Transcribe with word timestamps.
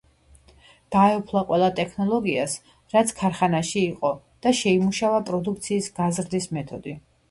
დაეუფლა 0.95 1.43
ყველა 1.51 1.67
ტექნოლოგიას, 1.81 2.57
რაც 2.97 3.15
ქარხანაში 3.23 3.79
იყო 3.93 4.15
და 4.49 4.59
შეიმუშავა 4.65 5.25
პროდუქციის 5.33 5.97
გაზრდის 6.03 6.55
მეთოდი. 6.61 7.03